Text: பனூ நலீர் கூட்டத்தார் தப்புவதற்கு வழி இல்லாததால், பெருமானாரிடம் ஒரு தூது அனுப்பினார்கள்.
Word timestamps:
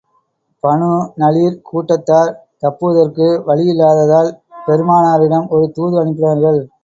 பனூ 0.63 0.87
நலீர் 1.15 1.59
கூட்டத்தார் 1.61 2.31
தப்புவதற்கு 2.59 3.27
வழி 3.45 3.65
இல்லாததால், 3.65 4.31
பெருமானாரிடம் 4.65 5.47
ஒரு 5.49 5.67
தூது 5.71 5.95
அனுப்பினார்கள். 6.01 6.59